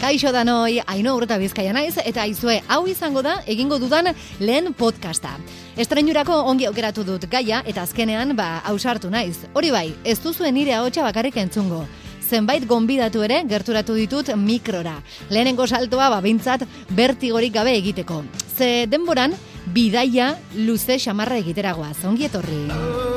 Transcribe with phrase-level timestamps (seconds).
[0.00, 4.08] Kaixo danoi, aino urta bizkaia naiz, eta aizue, hau izango da, egingo dudan
[4.40, 5.34] lehen podcasta.
[5.76, 9.44] Estrenurako ongi aukeratu dut gaia, eta azkenean, ba, hausartu naiz.
[9.52, 11.82] Hori bai, ez duzuen nire ahotsa bakarrik entzungo.
[12.24, 14.96] Zenbait gonbidatu ere gerturatu ditut mikrora.
[15.28, 16.64] Lehenengo saltoa, ba, bintzat,
[16.96, 18.22] bertigorik gabe egiteko.
[18.56, 19.36] Ze denboran,
[19.68, 21.98] bidaia luze xamarra egiteragoaz.
[22.08, 22.64] Ongi etorri.
[22.72, 23.10] Oh,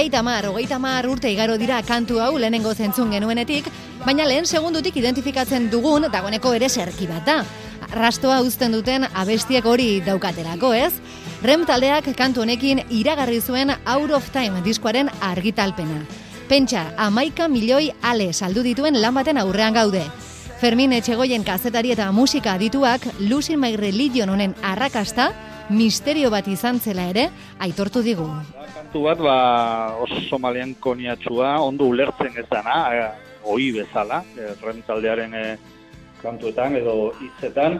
[0.00, 3.66] Hogeita mar, hogeita mar urte igaro dira kantu hau lehenengo zentzun genuenetik,
[4.00, 7.34] baina lehen segundutik identifikatzen dugun dagoeneko ere serki bat da.
[7.92, 10.94] Rastoa uzten duten abestiek hori daukaterako, ez?
[11.44, 16.00] Rem taldeak kantu honekin iragarri zuen Out of Time diskoaren argitalpena.
[16.48, 20.06] Pentsa, amaika milioi ale saldu dituen lan baten aurrean gaude.
[20.62, 25.28] Fermin Etxegoien kazetari eta musika adituak Losing My Religion honen arrakasta
[25.68, 27.28] misterio bat izan zela ere
[27.60, 28.30] aitortu digu.
[28.90, 29.38] Kantu bat ba,
[30.02, 35.58] oso malean koniatsua, ondo ulertzen ez dana, eh, ohi bezala, eh, Rem taldearen eh,
[36.18, 37.78] kantuetan edo hitzetan,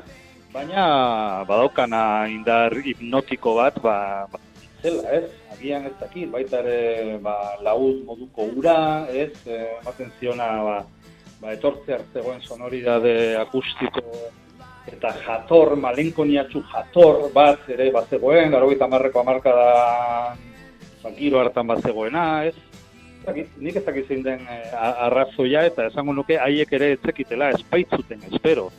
[0.54, 4.38] baina badaukana indar hipnotiko bat, ba, ba
[4.82, 5.26] zela, ez?
[5.50, 9.34] Agian ez dakit, baita ere ba, lauz moduko ura, ez?
[9.50, 10.76] Ematen ziona, ba,
[11.40, 14.04] ba, etortze zegoen sonoridade akustiko
[14.86, 20.38] eta jator, malenkoniatzu jator bat ere bazegoen, garo eta marreko amarkada
[21.02, 22.54] ba, giro hartan bazegoena, ez?
[23.28, 24.70] Ez Nik ez dakit zein den eh,
[25.06, 28.70] arrazoia eta esango nuke haiek ere etzekitela espaitzuten, espero.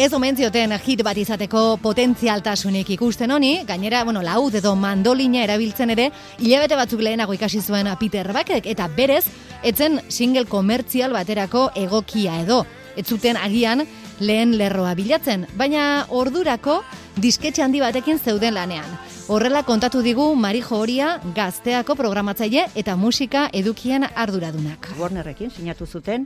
[0.00, 5.92] Ez omen zioten hit bat izateko potentzialtasunik ikusten honi, gainera, bueno, laud edo mandolina erabiltzen
[5.92, 6.06] ere,
[6.38, 9.26] hilabete batzuk lehenago ikasi zuen Peter Bakek, eta berez,
[9.62, 12.64] etzen single komertzial baterako egokia edo.
[12.96, 13.84] Ez zuten agian
[14.20, 16.80] lehen lerroa bilatzen, baina ordurako
[17.20, 19.09] disketxe handi batekin zeuden lanean.
[19.30, 24.88] Horrela kontatu digu Marijo Horia gazteako programatzaile eta musika edukien arduradunak.
[24.98, 26.24] Warnerrekin sinatu zuten,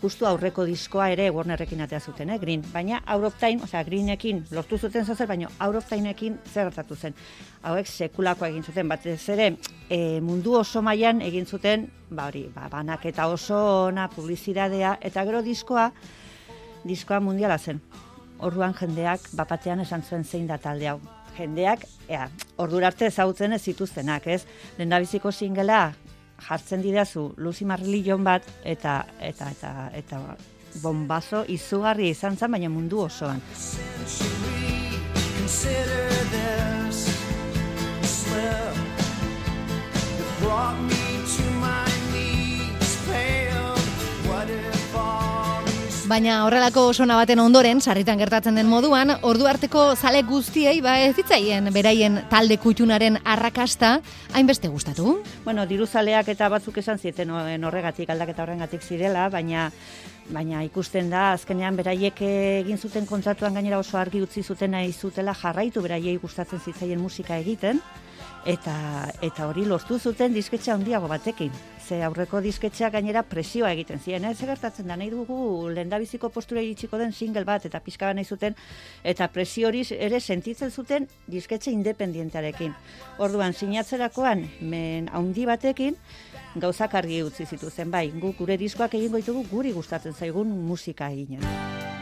[0.00, 2.62] justu aurreko diskoa ere Warnerrekin atea zuten, eh, Green.
[2.72, 6.96] Baina Out of Time, osea Greenekin lortu zuten zozer, baina Out of Timeekin zer gertatu
[6.96, 7.14] zen.
[7.62, 9.50] Hauek sekulakoa egin zuten, batez ere
[9.90, 15.42] e, mundu oso mailan egin zuten, ba hori, ba, banaketa oso ona, publizidadea, eta gero
[15.42, 15.90] diskoa,
[16.88, 17.82] diskoa mundiala zen.
[18.38, 21.15] Orduan jendeak bapatean esan zuen zein da talde hau.
[21.36, 24.42] Jendeak, ea, ordura arte ezagutzen ez zituztenak, ez?
[24.78, 25.92] Lehendabiziko singela
[26.48, 30.20] jartzen didazu Lucy Marlion bat eta eta eta eta
[30.82, 33.40] bombazo izugarri izan zen baina mundu osoan.
[40.40, 41.05] Brought me
[46.06, 51.16] Baina horrelako sona baten ondoren, sarritan gertatzen den moduan, ordu arteko zale guztiei ba ez
[51.18, 53.96] zitzaien beraien talde kutxunaren arrakasta
[54.32, 55.16] hainbeste gustatu.
[55.42, 59.66] Bueno, diruzaleak eta batzuk esan zieten horregatik aldaketa horrengatik zirela, baina
[60.30, 65.34] baina ikusten da azkenean beraiek egin zuten kontratuan gainera oso argi utzi zuten nahi zutela
[65.34, 67.82] jarraitu beraiei gustatzen zitzaien musika egiten
[68.46, 68.76] eta
[69.26, 71.50] eta hori lortu zuten disketxa handiago batekin.
[71.86, 76.98] Ze aurreko disketxea gainera presioa egiten ziren, ez gertatzen da nahi dugu lehendabiziko postura iritsiko
[76.98, 78.56] den single bat eta pixka nahi zuten
[79.04, 82.74] eta presio hori ere sentitzen zuten disketxe independientearekin.
[83.22, 85.94] Orduan sinatzerakoan men handi batekin
[86.56, 91.95] gauzak argi utzi zituzen bai, guk gure diskoak egingo ditugu guri gustatzen zaigun musika eginen.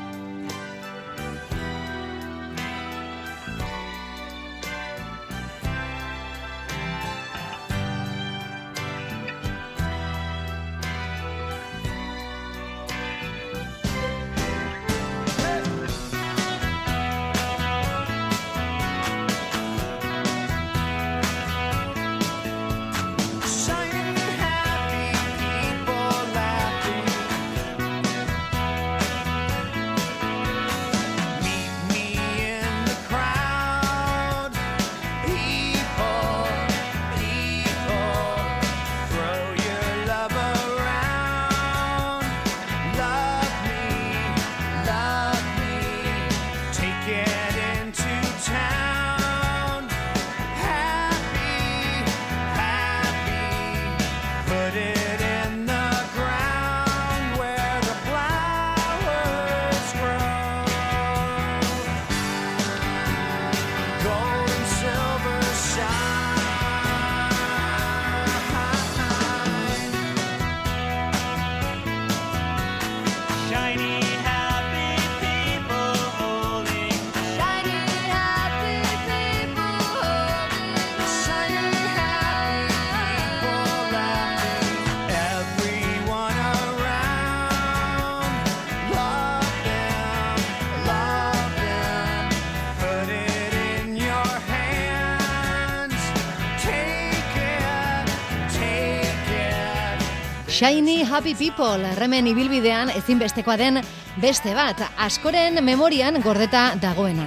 [100.54, 103.80] Shiny Happy People, remen ibilbidean ezinbestekoa den
[104.22, 107.26] beste bat, askoren memorian gordeta dagoena.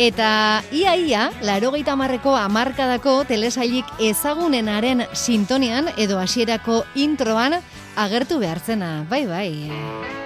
[0.00, 7.60] Eta ia-ia, larogeita marreko amarkadako telesailik ezagunenaren sintonian edo hasierako introan
[7.94, 9.02] agertu behartzena.
[9.10, 10.25] Bai, bai.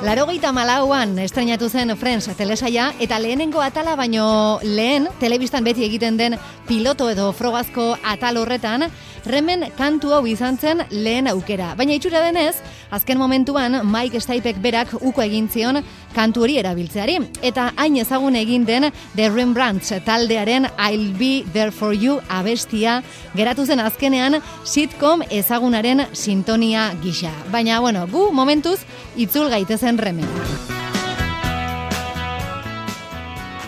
[0.00, 6.38] Larogeita malauan estrenatu zen Friends telesaia eta lehenengo atala baino lehen telebistan beti egiten den
[6.64, 8.86] piloto edo frogazko atal horretan
[9.26, 11.74] remen kantu hau izan zen lehen aukera.
[11.76, 12.56] Baina itxura denez,
[12.90, 15.82] azken momentuan Mike Stipek berak uko egin zion
[16.14, 17.18] kantu hori erabiltzeari.
[17.42, 23.02] Eta hain ezagun egin den The Rembrandts taldearen I'll Be There For You abestia
[23.36, 27.32] geratu zen azkenean sitcom ezagunaren sintonia gisa.
[27.52, 28.80] Baina, bueno, gu momentuz
[29.16, 30.28] itzul gaitezen remen.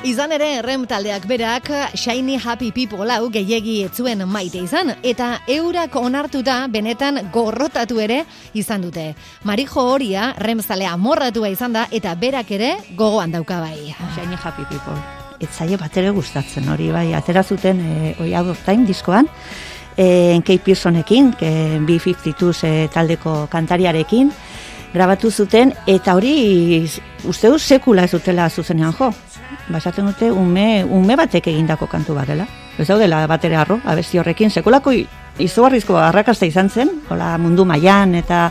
[0.02, 5.94] Izan ere, rem taldeak berak Shiny Happy People hau gehiegi etzuen maite izan, eta eurak
[5.94, 8.24] onartuta benetan gorrotatu ere
[8.58, 9.12] izan dute.
[9.46, 13.94] Marijo horia, rem zalea morratua izan da, eta berak ere gogoan dauka bai.
[14.16, 14.98] Shiny Happy People.
[15.38, 18.34] Ez zaie bat ere gustatzen hori, bai, atera zuten, e, oi
[18.64, 19.28] time diskoan,
[19.96, 24.32] e, Kate Pearsonekin, e, B-52 e, taldeko kantariarekin,
[24.92, 26.84] grabatu zuten, eta hori
[27.28, 29.12] uste du sekula ez dutela zuzenean jo.
[29.72, 32.46] Basaten dute ume, ume batek egindako kantu bat dela.
[32.78, 34.94] Ez daudela batere arro, abesti horrekin, sekulako
[35.40, 38.50] izugarrizko arrakasta izan zen, hola mundu mailan eta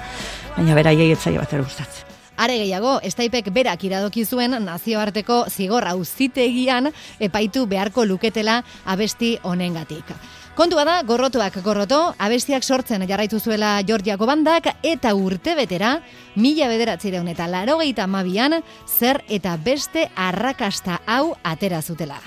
[0.56, 2.08] baina beraiei etzaile batera gustatzen.
[2.42, 6.90] Are gehiago, Estaipek berak iradoki zuen nazioarteko zigor auzitegian
[7.20, 10.16] epaitu beharko luketela abesti honengatik.
[10.62, 15.96] Kontua da, gorrotuak gorroto, abestiak sortzen jarraitu zuela Georgiako bandak eta urte betera,
[16.38, 22.20] mila bederatzireun eta larogeita mabian, zer eta beste arrakasta hau atera zutela.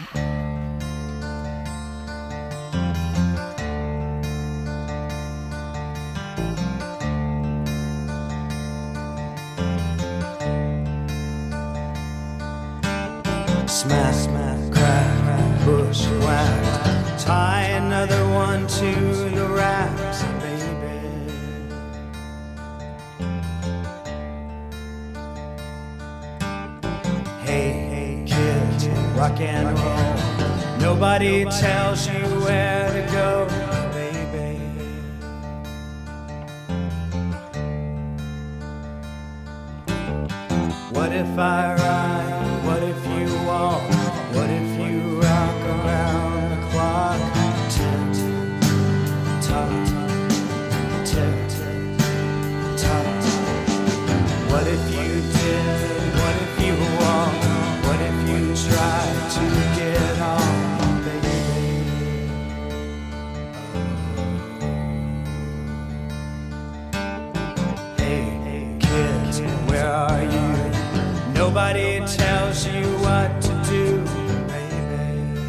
[13.69, 16.84] Smack, smack, crack, bush whack.
[18.05, 18.95] Another one to
[19.31, 20.99] the racks, baby.
[27.41, 30.79] Hey, hey, kids, rock and roll.
[30.81, 33.49] Nobody tells you where to go,
[33.95, 34.59] baby.
[40.93, 41.75] What if I
[71.75, 73.99] Nobody tells you what to do,
[74.47, 75.41] baby.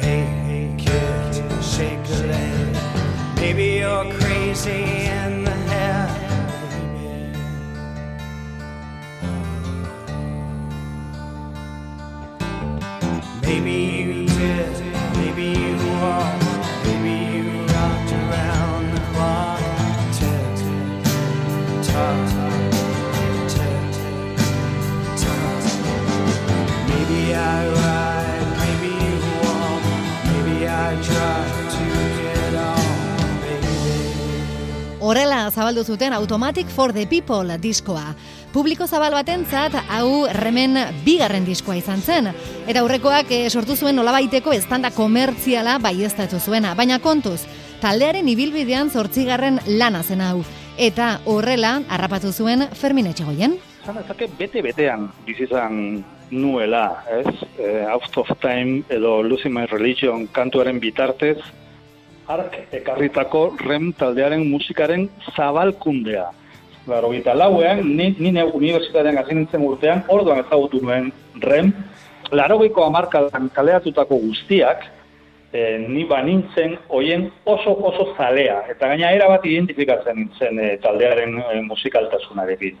[0.00, 1.36] Hey, hey, kids,
[1.76, 2.76] shake a leg.
[3.36, 4.95] Maybe you're crazy
[35.76, 38.14] zabaldu zuten Automatic for the People diskoa.
[38.52, 40.72] Publiko zabal batentzat hau remen
[41.04, 42.30] bigarren diskoa izan zen.
[42.66, 46.74] Eta aurrekoak eh, sortu zuen nolabaiteko eztanda komertziala baieztatu zuena.
[46.74, 47.42] Baina kontuz,
[47.82, 50.44] taldearen ibilbidean zortzigarren lana zen hau.
[50.78, 53.58] Eta horrela harrapatu zuen Fermin Etxegoien.
[53.84, 54.00] Zan
[54.38, 57.36] bete-betean bizizan nuela, ez?
[57.58, 61.38] E, out of time edo Losing My Religion kantuaren bitartez,
[62.26, 66.26] hark ekarritako rem taldearen musikaren zabalkundea.
[66.86, 71.10] Laro gita lauean, ni, ni neu unibertsitatean hasi nintzen urtean, orduan ezagutu nuen
[71.42, 71.72] rem,
[72.30, 74.84] larogeiko hamarkadan kaleatutako guztiak,
[75.52, 81.40] e, ni banintzen hoien oso oso zalea, eta gaina era bat identifikatzen nintzen e, taldearen
[81.42, 82.78] e, musikaltasunarekin.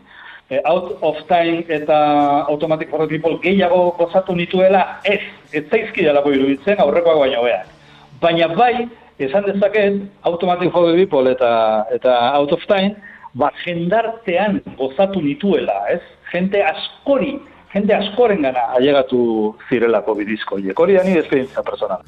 [0.50, 1.98] E, out of time eta
[2.46, 5.18] automatic for people gehiago gozatu nituela, ez,
[5.50, 7.74] ez zaizkidalako iruditzen aurrekoak baino beak.
[8.22, 8.86] Baina bai,
[9.18, 12.96] esan dezaket, Automatic for the People eta, eta Out of Time,
[13.34, 16.00] ba, jendartean gozatu nituela, ez?
[16.32, 17.36] Jente askori,
[17.72, 20.60] jente askoren gana ailegatu zirelako bidizko.
[20.76, 22.02] Hori da ni esperientzia personal.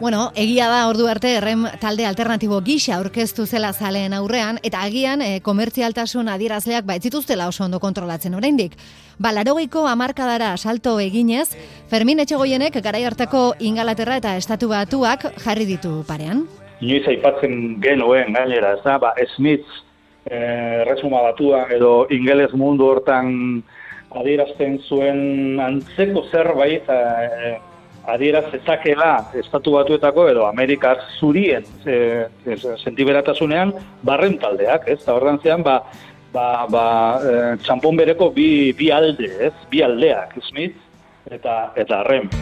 [0.00, 5.24] Bueno, egia da ordu arte errem talde alternatibo gisa aurkeztu zela zaleen aurrean, eta agian
[5.26, 8.76] e, komertzialtasun adierazleak baitzituztela oso ondo kontrolatzen oraindik.
[9.18, 11.48] Ba, larogeiko amarkadara salto eginez,
[11.90, 16.44] Fermin Etxegoienek garai hartako Ingalaterra eta Estatu Batuak jarri ditu parean.
[16.78, 19.66] Inoiz aipatzen genuen gainera, ez da, ba, Smith
[20.30, 23.64] eh, resuma batua edo ingeles mundu hortan
[24.14, 27.58] adierazten zuen antzeko zerbait eh,
[28.08, 32.26] adieraz ezakela estatu batuetako edo Amerikar zurien e,
[32.82, 35.00] sentiberatasunean barren taldeak, ez?
[35.02, 35.80] Eta horren zean, ba,
[36.32, 36.84] ba, ba
[37.22, 37.34] e,
[37.64, 38.48] txampon bereko bi,
[38.78, 39.54] bi alde, ez?
[39.70, 40.76] Bi aldeak, Smith
[41.30, 42.32] eta, eta Rem.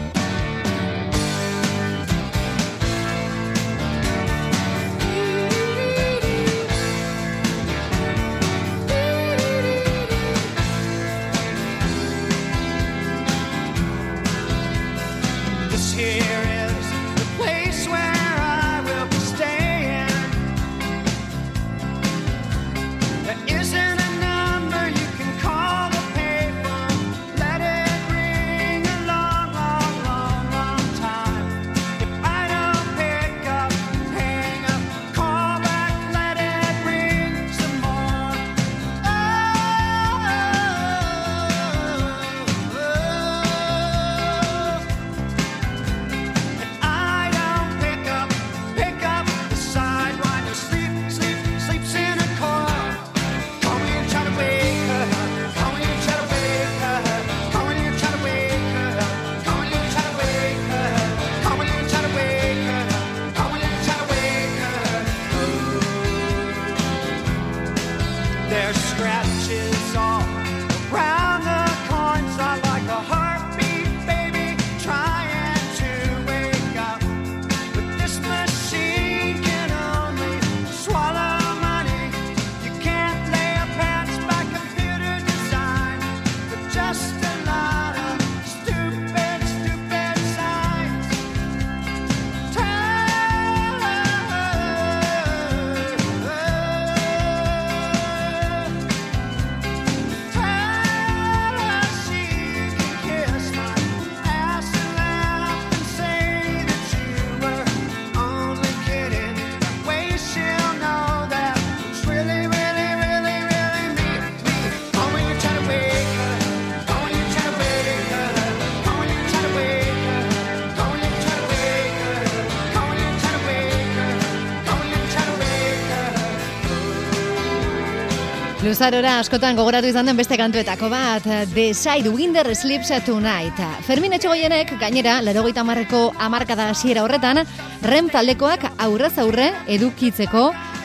[128.77, 133.57] Luzarora askotan gogoratu izan den beste kantuetako bat, Decide Winter Sleeps Tonight.
[133.87, 137.39] Fermin Etxegoienek, gainera, larogeita marreko amarkada hasiera horretan,
[137.81, 140.43] rem taldekoak aurrez aurre edukitzeko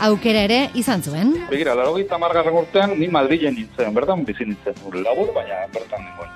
[0.08, 1.34] aukera ere izan zuen.
[1.50, 6.08] Begira, laro gita margarren urtean, ni Madrilen nintzen, bertan bizi nintzen, ur labur, baina bertan
[6.08, 6.32] nengoen.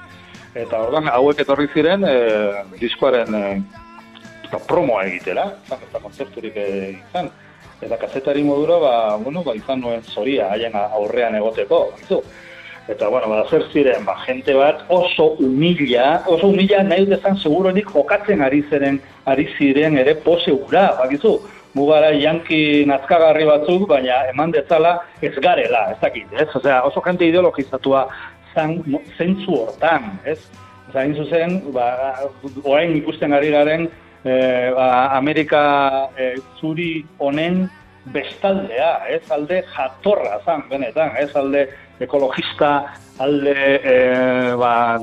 [0.66, 3.44] Eta ordan hauek etorri ziren, e, diskoaren e,
[4.68, 6.68] promoa egitela, eta kontzerturik e,
[7.00, 7.32] izan.
[7.84, 12.22] Eta kazetari modura, ba, bueno, ba, izan nuen zoria haien aurrean egoteko, baizu.
[12.88, 17.90] Eta, bueno, ba, zer ziren, ba, jente bat oso humila, oso humila nahi dezan seguronik
[17.92, 21.36] jokatzen ari ziren, ari ziren ere pose ura, bakizu.
[21.76, 26.48] Mugara janki nazkagarri batzuk, baina eman dezala ez garela, ez dakit, ez?
[26.56, 28.06] Osea, oso jente ideologizatua
[28.54, 28.78] zan,
[29.18, 30.38] zentzu hortan, ez?
[30.96, 31.90] Hain zuzen, ba,
[32.64, 33.90] orain ikusten ari garen,
[34.26, 35.62] eh, ba, Amerika
[36.18, 37.66] eh, zuri honen
[38.12, 39.22] bestaldea, ez?
[39.30, 41.30] Alde jatorra zan, benetan, ez?
[41.36, 41.66] Alde
[42.00, 42.72] ekologista,
[43.18, 44.98] alde eh, ba,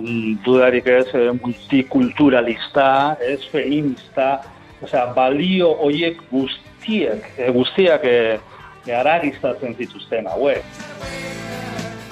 [0.45, 1.07] dudarik ez
[1.41, 3.41] multikulturalista, ez?
[3.51, 4.37] Feminista,
[4.83, 8.39] osea, balio hoiek guztiek, guztiak eh,
[8.91, 10.63] aragistatzen zituzten hauek.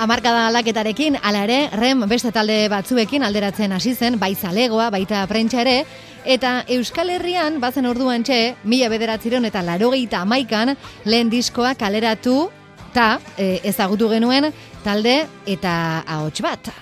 [0.02, 5.62] Amarkada aldaketarekin, ala ere, rem beste talde batzuekin alderatzen hasi zen, bai zalegoa, baita prentsa
[5.62, 5.84] ere,
[6.26, 10.76] eta Euskal Herrian, bazen orduan txe, mila bederatziron eta larogeita amaikan,
[11.06, 12.50] lehen diskoa kaleratu,
[12.94, 14.52] ta e, ezagutu genuen
[14.84, 15.74] talde eta
[16.06, 16.74] ahots bat.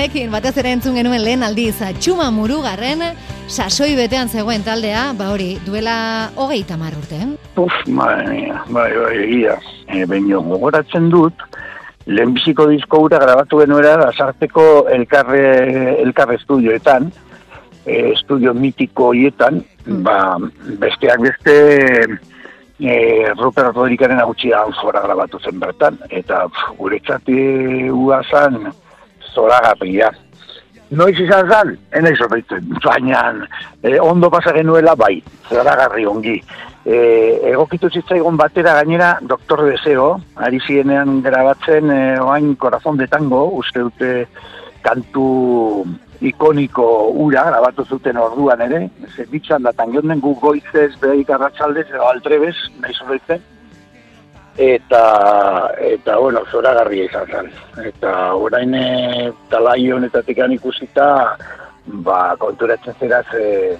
[0.00, 3.02] Honekin batez ere entzun genuen lehen aldiz txuma murugarren
[3.52, 7.18] sasoi betean zegoen taldea, ba hori, duela hogei tamar urte.
[7.60, 9.58] Uf, madre mia, bai, bai, egia.
[9.92, 11.44] E, Baina gogoratzen dut,
[12.06, 15.44] lehenbiziko disko hura grabatu genuera asarteko elkarre,
[16.06, 17.12] elkarre estudioetan,
[17.84, 20.02] e, estudio mitiko hietan, Mm.
[20.04, 20.36] ba,
[20.80, 21.54] besteak beste
[22.80, 22.92] e,
[23.36, 28.72] Rupert Rodrigueren agutxia zora grabatu zen bertan, eta pf, guretzat e, ua zan
[29.34, 30.10] zoragarria.
[30.90, 33.20] Noiz izan zan, enaiz horretzen, baina
[33.82, 36.40] e, ondo pasa genuela bai, zoragarri ongi.
[36.82, 36.96] E,
[37.52, 43.84] egokitu zitzaigun batera gainera Doktor Deseo, ari zienean grabatzen e, oain Corazon de Tango, uste
[43.86, 44.10] dute
[44.82, 45.84] kantu
[46.20, 46.86] ikoniko
[47.22, 48.82] ura grabatu zuten orduan ere,
[49.14, 53.46] zerbitzan da tangonden gu goizez, behaik arratsaldez, edo altrebez, nahi zorretzen,
[54.60, 57.48] eta, eta bueno, zoragarria izan zen.
[57.88, 61.36] Eta orain e, talai honetatik ikusita,
[62.04, 63.78] ba, konturatzen zera ze,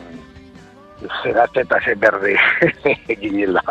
[1.22, 2.36] zerazte eta ze berde
[3.20, 3.62] ginela.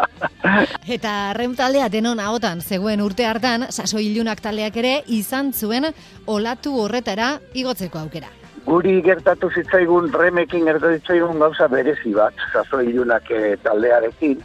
[0.87, 5.89] Eta rem taldea denon ahotan zegoen urte hartan, sasoi ilunak taldeak ere izan zuen
[6.27, 8.29] olatu horretara igotzeko aukera.
[8.69, 14.37] Guri gertatu zitzaigun, remekin gertatu zitzaigun gauza berezi bat, sasoi ilunak eh, taldearekin,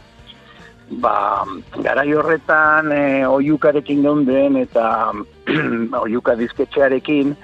[0.89, 1.45] ba,
[1.81, 5.11] garai horretan e, oiukarekin geunden eta
[6.05, 7.35] oiuka dizketxearekin,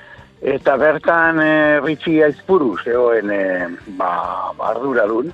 [0.42, 3.44] eta bertan e, Ritzi Aizpuru zegoen e,
[3.98, 4.12] ba,
[4.72, 5.32] arduradun,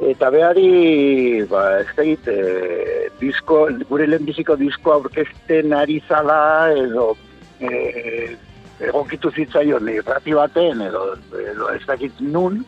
[0.00, 7.12] eta behari, ba, ez da egit, e, disko, gure lehenbiziko disko aurkezten ari zala, edo
[7.60, 8.36] e,
[8.80, 12.62] egokitu zitzaion irrati baten, edo, edo ez dakit nun,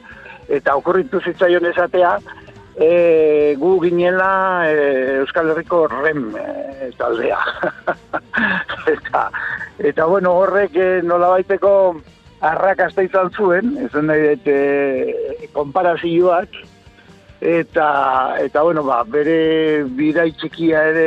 [0.53, 2.19] eta okurritu zitzaion esatea,
[2.77, 7.39] e, gu ginela e, Euskal Herriko rem e, taldea.
[8.95, 9.31] eta,
[9.79, 11.73] eta bueno, horrek e, nola baiteko
[12.43, 16.63] arrakasta izan zuen, esan nahi dut e, konparazioak,
[17.41, 17.89] eta,
[18.43, 21.07] eta bueno, ba, bere bidai txikia ere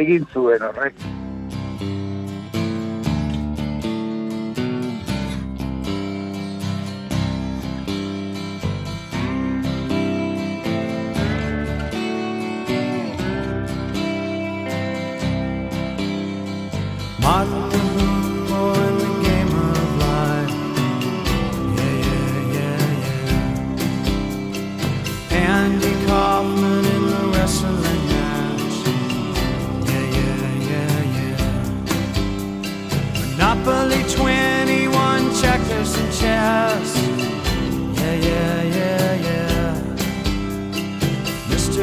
[0.00, 1.23] egin zuen horrek.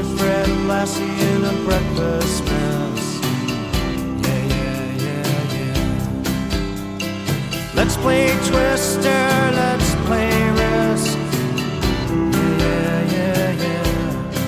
[0.01, 0.17] Mr.
[0.17, 3.19] Fred Lassie in a breakfast mess.
[4.25, 5.83] Yeah, yeah, yeah, yeah.
[7.75, 11.17] Let's play Twister, let's play Risk.
[12.17, 13.61] Yeah, yeah, yeah.
[13.61, 14.41] Yeah.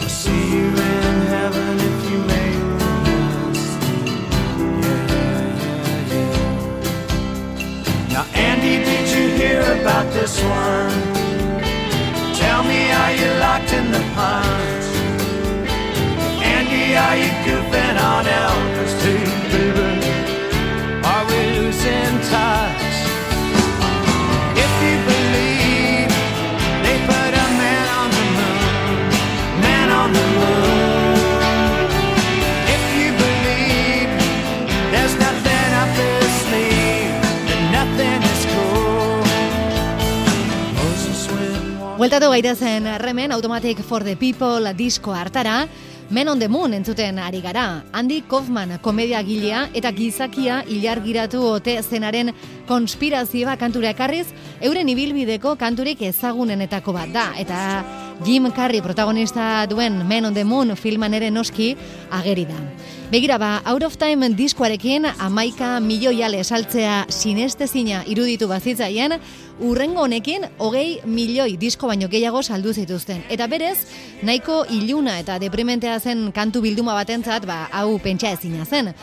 [0.00, 2.92] I'll see you in heaven if you make the.
[4.80, 6.44] Yeah, yeah, yeah, yeah.
[8.08, 11.09] Now, Andy, did you hear about this one?
[14.16, 14.82] In?
[16.42, 18.69] Andy, are you goofing on Elvis
[42.00, 45.68] Bueltatu gaitezen remen Automatic for the People disko hartara,
[46.08, 47.84] Men on the Moon entzuten ari gara.
[47.92, 52.32] Andy Kaufman komedia gilea eta gizakia ilargiratu ote zenaren
[52.66, 54.26] konspirazioa kantura ekarriz,
[54.60, 57.26] euren ibilbideko kanturik ezagunenetako bat da.
[57.38, 57.84] Eta
[58.24, 61.76] Jim Carrey protagonista duen Men on the Moon filman ere noski
[62.10, 62.56] ageri da.
[63.10, 69.16] Begira ba, Out of Time diskoarekin amaika milioiale saltzea sinestezina iruditu bazitzaien,
[69.60, 73.22] urrengo honekin hogei milioi disko baino gehiago saldu zituzten.
[73.30, 73.78] Eta berez,
[74.22, 78.94] nahiko iluna eta deprimentea zen kantu bilduma batentzat, ba, hau pentsa ezina zen.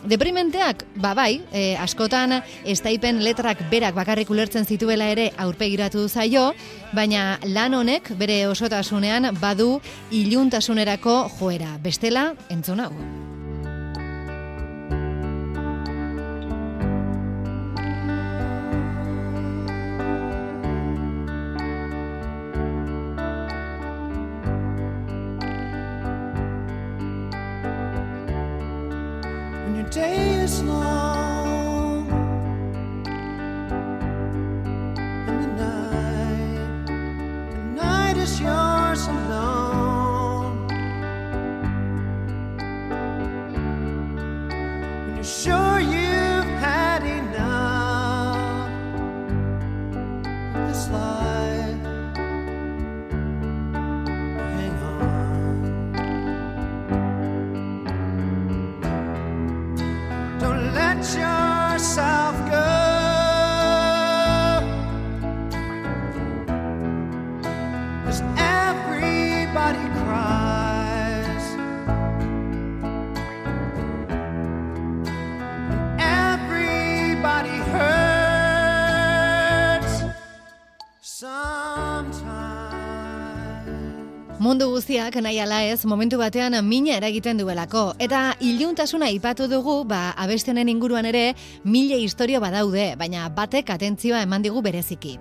[0.00, 6.54] Deprimenteak, ba bai, e, askotan estaipen letrak berak bakarrik ulertzen zituela ere aurpegiratu zaio,
[6.96, 9.74] baina lan honek bere osotasunean badu
[10.10, 11.76] iluntasunerako joera.
[11.84, 12.94] Bestela, entzun hau.
[45.22, 45.69] to show
[84.90, 87.92] Guztiak nahi ala ez momentu batean mina eragiten duelako.
[88.02, 94.42] Eta iluntasuna ipatu dugu, ba, abestenen inguruan ere mila historio badaude, baina batek atentzioa eman
[94.42, 95.14] digu bereziki.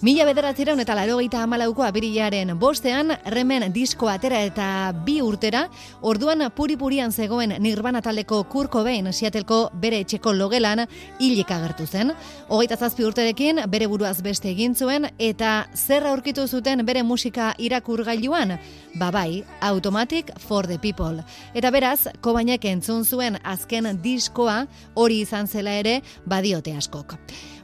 [0.00, 4.68] Mila bederatzireun eta larogeita amalauko apirilaren bostean, remen disko atera eta
[5.04, 5.66] bi urtera,
[6.00, 10.86] orduan puri-purian zegoen Nirvana taldeko Kurt Cobain Seattleko bere etxeko logelan
[11.18, 12.14] hilik agertu zen.
[12.48, 18.56] Hogeita zazpi urterekin bere buruaz beste egin zuen eta zer aurkitu zuten bere musika irakurgailuan?
[18.96, 21.20] Ba bai, Automatic for the People.
[21.52, 24.62] Eta beraz, Cobainek entzun zuen azken diskoa
[24.94, 27.18] hori izan zela ere badiote askok.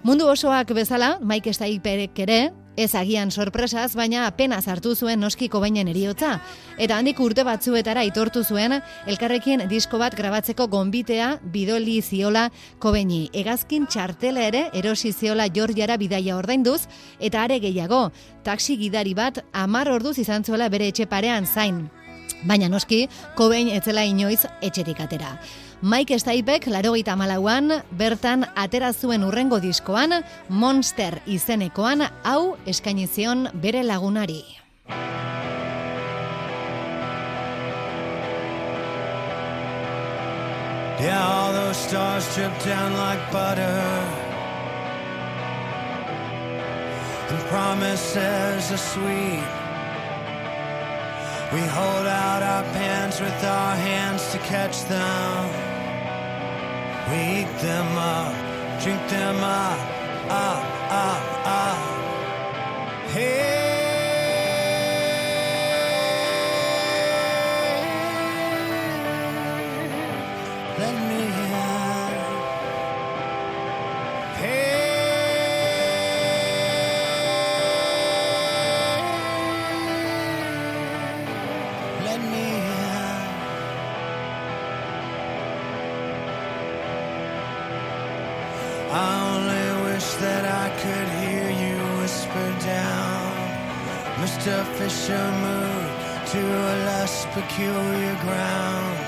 [0.07, 5.91] Mundu osoak bezala, Mike Stiperek ere, ez agian sorpresaz, baina apenas hartu zuen noskiko bainen
[5.91, 6.37] eriotza.
[6.79, 8.77] Eta handik urte batzuetara itortu zuen,
[9.11, 12.45] elkarrekin disko bat grabatzeko gonbitea bidoli ziola
[12.79, 13.33] kobeini.
[13.35, 16.85] Egazkin txartela ere erosi ziola Georgiara bidaia ordainduz,
[17.19, 18.13] eta are gehiago,
[18.47, 21.89] taxi gidari bat amar orduz izan zuela bere etxe parean zain.
[22.47, 25.35] Baina noski, kobein etzela inoiz etxetik atera.
[25.83, 34.43] Mike Stipek larogeita malauan, bertan atera zuen urrengo diskoan, Monster izenekoan, hau eskainizion bere lagunari.
[40.97, 43.85] Yeah, all those stars drip down like butter.
[47.29, 49.66] And promises are sweet.
[51.53, 55.47] We hold out our pants with our hands to catch them.
[57.09, 58.35] We eat them up,
[58.83, 59.79] drink them up,
[60.29, 63.11] up, up, up.
[63.11, 63.66] Hey,
[95.07, 95.13] To
[96.41, 98.99] a less peculiar ground.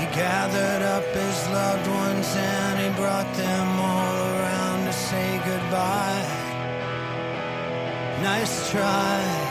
[0.00, 6.26] He gathered up his loved ones and he brought them all around to say goodbye.
[8.22, 9.41] Nice try.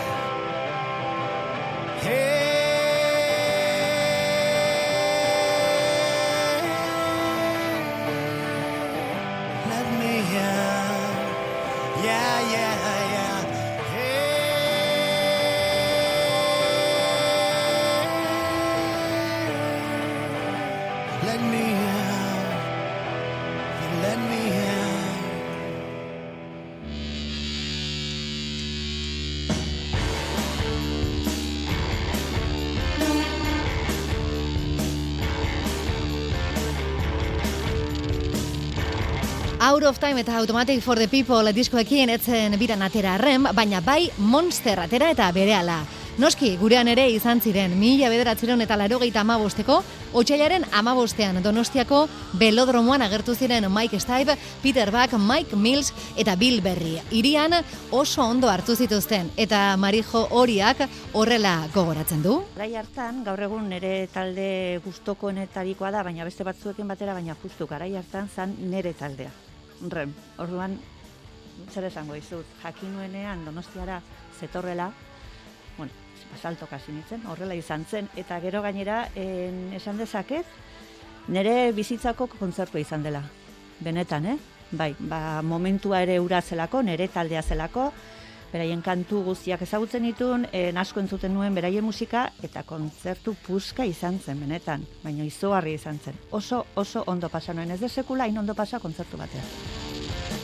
[39.64, 44.10] Out of Time eta Automatic for the People diskoekin etzen biran atera arren, baina bai
[44.18, 46.01] Monster atera eta berehala.
[46.22, 49.80] Noski, gurean ere izan ziren, mila bederatzeron eta larogeita amabosteko,
[50.20, 52.04] otxailaren amabostean donostiako
[52.38, 55.90] belodromoan agertu ziren Mike Stipe, Peter Buck, Mike Mills
[56.22, 57.00] eta Bill Berry.
[57.10, 57.58] Irian
[57.90, 60.86] oso ondo hartu zituzten, eta Marijo horiak
[61.18, 62.38] horrela gogoratzen du.
[62.54, 67.96] Garai hartan, gaur egun nire talde gustokoenetarikoa da, baina beste batzuekin batera, baina justu garai
[67.98, 69.34] hartan zan nire taldea.
[69.90, 70.78] Rem, orduan,
[71.74, 74.04] zer esango izut, jakin nuenean donostiara
[74.38, 74.94] zetorrela,
[76.32, 80.46] bueno, basalto kasi nintzen, horrela izan zen, eta gero gainera, en, esan dezaket,
[81.28, 83.24] nire bizitzako kontzertua izan dela.
[83.80, 84.38] Benetan, eh?
[84.72, 87.92] Bai, ba, momentua ere ura zelako, nire taldea zelako,
[88.52, 94.20] beraien kantu guztiak ezagutzen ditun, en asko entzuten nuen beraien musika, eta kontzertu puska izan
[94.20, 96.18] zen, benetan, baina izugarri izan zen.
[96.32, 99.81] Oso, oso ondo pasa nuen, ez de sekula, ondo pasa kontzertu batean.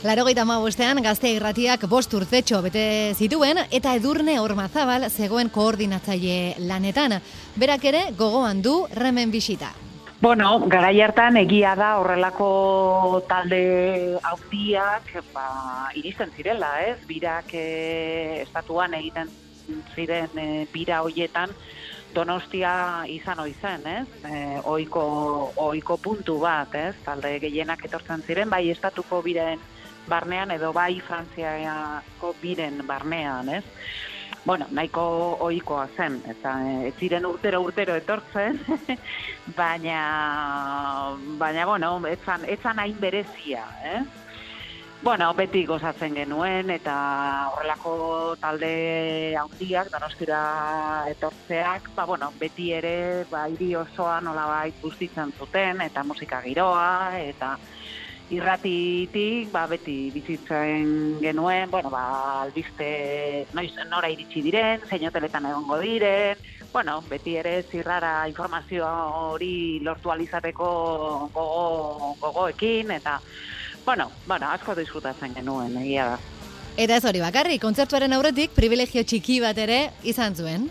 [0.06, 7.16] Larogeita bostean gazte irratiak bost urtetxo bete zituen eta edurne ormazabal zegoen koordinatzaile lanetan.
[7.56, 9.72] Berak ere gogoan du remen bisita.
[10.20, 16.98] Bueno, garai hartan egia da horrelako talde haudiak ba, iristen zirela, ez?
[17.08, 19.32] Birak e, estatuan egiten
[19.96, 21.50] ziren e, bira hoietan
[22.14, 24.06] Donostia izan ohi zen, ez?
[24.24, 25.02] E, oiko,
[25.56, 26.94] oiko puntu bat, ez?
[27.04, 29.58] Talde gehienak etortzen ziren, bai estatuko biren
[30.08, 33.64] barnean edo bai Frantziako biren barnean, ez?
[34.44, 35.02] Bueno, nahiko
[35.44, 36.54] ohikoa zen, eta
[36.88, 38.60] ez ziren urtero urtero etortzen,
[39.58, 39.98] baina,
[41.40, 44.00] baina bueno, etzan, etzan hain berezia, eh?
[45.00, 46.94] Bueno, beti gozatzen genuen eta
[47.52, 47.92] horrelako
[48.42, 48.70] talde
[49.38, 50.40] handiak donostira
[51.12, 57.52] etortzeak, ba, bueno, beti ere ba, hiri osoa nolabait guztitzen zuten eta musika giroa eta
[58.30, 65.78] irratitik ba, beti bizitzen genuen, bueno, ba, albiste noiz, nora iritsi diren, zein hoteletan egongo
[65.80, 66.40] diren,
[66.72, 68.86] bueno, beti ere zirrara informazio
[69.32, 70.68] hori lortu alizateko
[71.34, 73.20] gogo, gogoekin eta
[73.86, 76.18] bueno, bueno, asko disfrutatzen genuen, egia da.
[76.78, 80.68] Eta ez hori bakarri, kontzertuaren aurretik privilegio txiki bat ere izan zuen.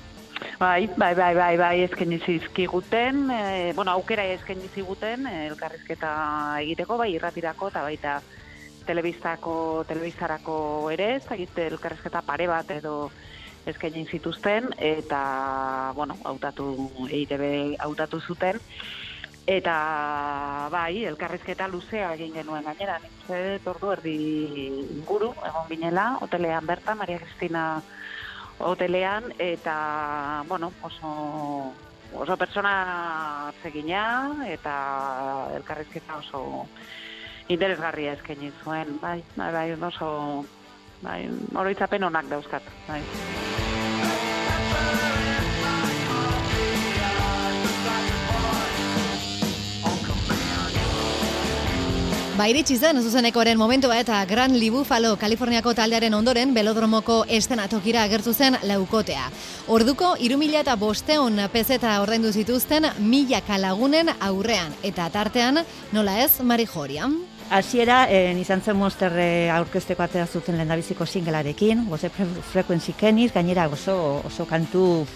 [0.59, 6.11] Bai, bai, bai, bai, bai, eskaini zizkiguten, e, bueno, aukera eskaini ziguten e, elkarrizketa
[6.61, 8.19] egiteko, bai, irratirako eta baita
[8.87, 9.55] telebistako,
[9.89, 10.57] telebistarako
[10.93, 13.09] ere, ez dakit elkarrizketa pare bat edo
[13.67, 16.71] eskaini zituzten, eta, bueno, hautatu,
[17.09, 18.61] EITB hautatu zuten,
[19.47, 19.73] Eta
[20.67, 22.97] bai, elkarrizketa luzea egin genuen gainera,
[23.29, 24.15] dut ordu erdi
[24.97, 27.61] inguru egon ginela, hotelean berta, Maria Cristina
[28.59, 31.73] hotelean, eta, bueno, oso,
[32.13, 36.67] oso persona zegina, eta elkarrizketa oso
[37.47, 40.45] interesgarria eskaini zuen, bai, bai, bai, oso,
[41.01, 41.21] bai,
[41.55, 43.01] oroitzapen onak dauzkat, bai.
[52.37, 58.59] Ba, iritsi zen zuzenekoaren momentua eta Gran Libufalo Kaliforniako taldearen ondoren belodromoko estenatokira agertu zen
[58.69, 59.23] laukotea.
[59.73, 65.63] Orduko, irumila eta bosteun pezeta ordaindu zituzten milaka lagunen aurrean, eta tartean,
[65.97, 67.15] nola ez, Mari Jorian.
[67.49, 73.31] Hasiera eh, izan zen monster eh, aurkezteko atera zuten lehendabiziko singelarekin, goze fre frekuentzi keniz,
[73.33, 73.97] gainera oso,
[74.29, 75.07] oso kantu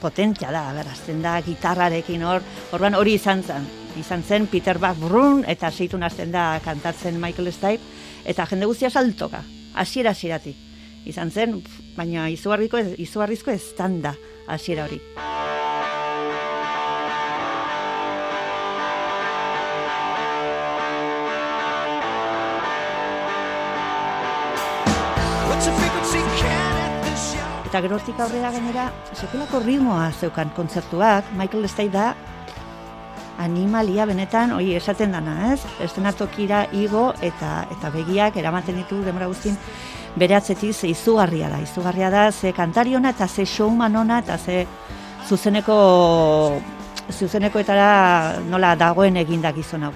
[0.00, 2.40] potentia da, berazten da, gitarrarekin hor,
[2.72, 3.68] orban hori izan zen,
[4.00, 7.82] izan zen Peter Buck Brun eta zeitu nazten da kantatzen Michael Stipe
[8.24, 9.42] eta jende guztia saltoka,
[9.74, 10.56] hasiera hasieratik.
[11.04, 11.56] Izan zen,
[11.96, 14.14] baina izugarrizko izugarrizko estanda
[14.46, 15.00] hasiera hori.
[27.72, 32.10] Eta gerotik aurrera gainera, sekulako ritmoa zeukan kontzertuak, Michael Stipe da
[33.42, 35.60] animalia benetan, hoi esaten dana, ez?
[35.84, 39.58] Estenatokira igo eta eta begiak eramaten ditu demora guztin
[40.16, 41.58] bere atzetik ze izugarria da.
[41.62, 44.66] Izugarria da ze kantariona eta ze showman ona eta ze
[45.28, 46.60] zuzeneko
[47.10, 49.92] zuzenekoetara nola dagoen egindak gizon hau.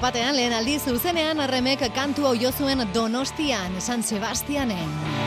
[0.00, 5.19] Eta bapatean lehen aldi zuzenean arremek kantu jo zuen Donostian, San Sebastianen.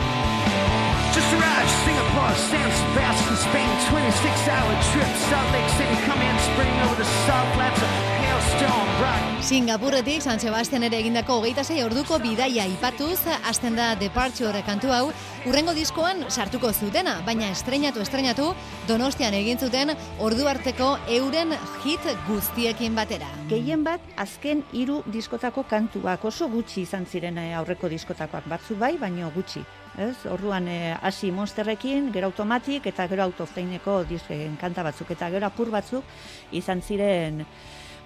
[1.32, 6.96] Arrived Singapore, San Sebastian, Spain 26 hour trip Salt Lake City, come in spring over
[6.96, 12.64] the salt flats of Hailstone Rock Singapurretik San Sebastian ere egindako hogeita sei orduko bidaia
[12.72, 15.12] ipatuz, hasten da Departure kantu hau,
[15.48, 18.54] urrengo diskoan sartuko zutena, baina estreinatu estreinatu
[18.88, 23.28] Donostian egin zuten ordu arteko euren hit guztiekin batera.
[23.52, 28.96] Gehien bat, azken hiru diskotako kantuak oso gutxi izan ziren eh, aurreko diskotakoak batzu bai,
[29.00, 29.64] baino gutxi.
[29.98, 30.26] Ez?
[30.26, 35.70] Orduan eh, hasi monsterrekin, gero automatik eta gero autofeineko disken kanta batzuk eta gero apur
[35.70, 36.04] batzuk
[36.52, 37.44] izan ziren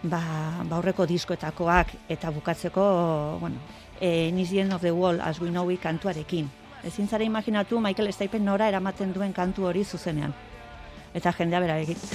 [0.04, 0.20] ba,
[0.68, 3.56] ba aurreko diskoetakoak eta bukatzeko, bueno,
[4.02, 6.50] e, Is the End of the Wall, as we know it kantuarekin.
[6.84, 10.34] Ezin zara imaginatu Michael Stipe nora eramaten duen kantu hori zuzenean.
[11.14, 11.98] Eta jendea bera egin.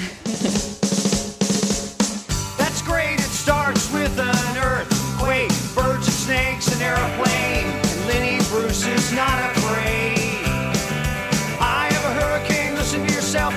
[2.59, 8.85] That's great, it starts with an earthquake, birds and snakes, an airplane, and Lenny Bruce
[8.87, 10.45] is not afraid.
[11.61, 13.53] I have a hurricane, listen to yourself,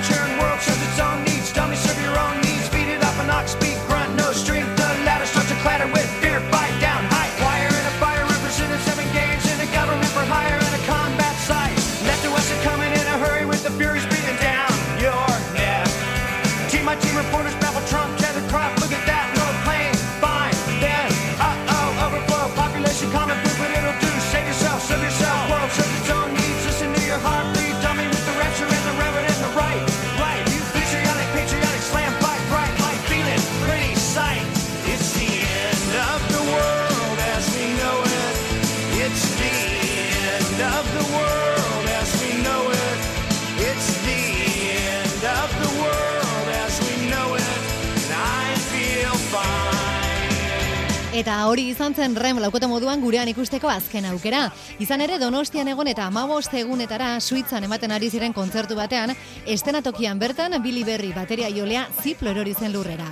[51.16, 54.42] Eta hori izan zen rem laukote moduan gurean ikusteko azken aukera.
[54.84, 59.14] Izan ere Donostian egon eta amabost egunetara Suitzan ematen ari ziren kontzertu batean,
[59.56, 63.08] estenatokian bertan Billy Berry bateria jolea ziplo erori zen lurrera.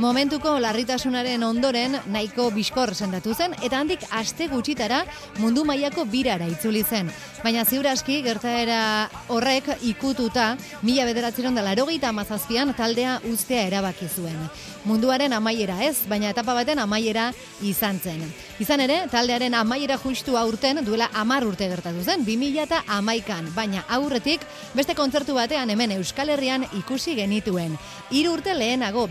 [0.00, 5.02] Momentuko larritasunaren ondoren nahiko biskor sendatu zen eta handik aste gutxitara
[5.36, 7.10] mundu mailako birara itzuli zen.
[7.44, 14.38] Baina ziuraski gertaera horrek ikututa mila bederatzeron da larogeita amazazpian taldea ustea erabaki zuen.
[14.84, 17.28] Munduaren amaiera ez, baina etapa baten amaiera
[17.62, 18.22] izan zen.
[18.58, 23.84] Izan ere, taldearen amaiera justu aurten duela amar urte gertatu zen, 2000 eta amaikan, baina
[23.88, 24.42] aurretik
[24.74, 27.76] beste kontzertu batean hemen Euskal Herrian ikusi genituen.
[28.10, 29.06] Hiru urte lehenago,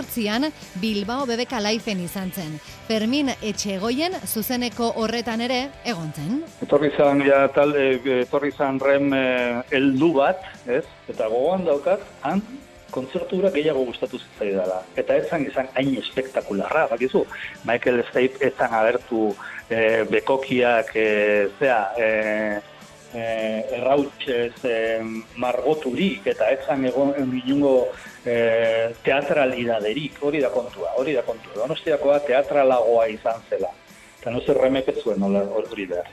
[0.00, 2.56] 2008an Bilbao Bebeka Laifen izan zen.
[2.88, 6.40] Fermin Etxegoien zuzeneko horretan ere egon zen.
[6.62, 9.24] Etorri zan, ja, tal, e, etorri zan rem e,
[9.76, 10.84] eldu bat, ez?
[11.08, 12.42] Eta gogoan daukat, han,
[12.90, 14.80] kontzertura gehiago gustatu zitzaidala.
[14.98, 17.24] Eta ez zan izan hain espektakularra, bakizu.
[17.68, 19.30] Michael Stipe ez zan agertu
[19.68, 21.08] e, bekokiak, e,
[21.60, 22.10] zea, e,
[23.14, 23.24] e,
[23.78, 24.76] errautxez e,
[25.40, 27.74] margoturik, eta ez zan egon inungo
[28.24, 31.56] e, teatralidaderik, hori da kontua, hori da kontua.
[31.62, 33.72] Donostiakoa teatralagoa izan zela.
[34.20, 36.10] Eta no zer remek ez zuen hori behar.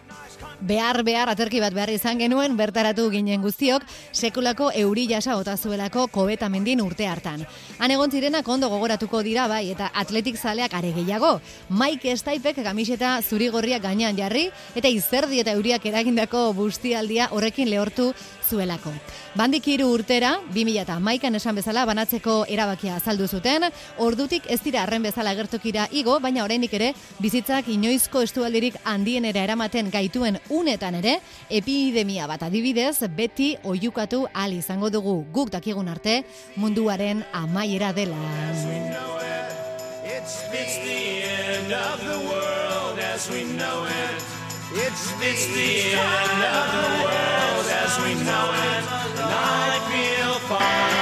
[0.59, 6.81] Behar, behar, aterki bat behar izan genuen, bertaratu ginen guztiok, sekulako euri jasa otazuelako kobetamendin
[6.81, 7.43] urte hartan.
[7.77, 11.35] Han egon zirenak ondo gogoratuko dira bai, eta atletik zaleak are gehiago.
[11.69, 18.13] Mike Staipek kamiseta zurigorriak gainean jarri, eta izerdi eta euriak eragindako bustialdia horrekin lehortu
[18.47, 18.93] zuelako.
[19.35, 23.67] Bandik hiru urtera, 2000 eta maikan esan bezala banatzeko erabakia azaldu zuten,
[23.97, 29.91] ordutik ez dira arren bezala gertokira igo, baina oraindik ere bizitzak inoizko estualdirik handienera eramaten
[29.91, 31.19] gaituen unetan ere,
[31.49, 36.23] epidemia bat adibidez, beti oiukatu ahal izango dugu guk dakigun arte
[36.55, 38.17] munduaren amaiera dela.
[40.17, 44.36] It's the end of the world as we know it.
[44.69, 48.83] It's the end of the world as we know it.
[49.15, 50.96] And I feel fine.